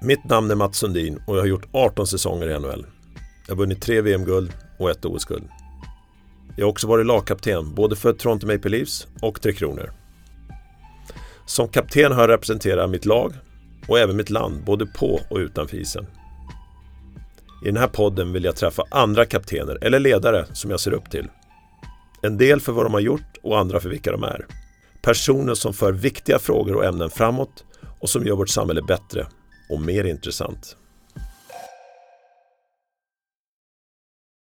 [0.00, 2.86] Mitt namn är Mats Sundin och jag har gjort 18 säsonger i NHL.
[3.46, 5.48] Jag har vunnit tre VM-guld och ett OS-guld.
[6.56, 9.92] Jag har också varit lagkapten både för Toronto Maple Leafs och Tre Kronor.
[11.46, 13.32] Som kapten har jag representerat mitt lag
[13.88, 16.06] och även mitt land både på och utanför isen.
[17.64, 21.10] I den här podden vill jag träffa andra kaptener eller ledare som jag ser upp
[21.10, 21.28] till.
[22.22, 24.46] En del för vad de har gjort och andra för vilka de är.
[25.02, 27.64] Personer som för viktiga frågor och ämnen framåt
[28.00, 29.26] och som gör vårt samhälle bättre
[29.68, 30.76] och mer intressant.